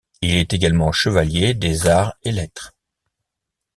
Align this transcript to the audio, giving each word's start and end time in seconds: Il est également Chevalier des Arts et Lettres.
Il 0.23 0.33
est 0.35 0.51
également 0.53 0.91
Chevalier 0.91 1.53
des 1.53 1.85
Arts 1.85 2.17
et 2.23 2.31
Lettres. 2.31 2.73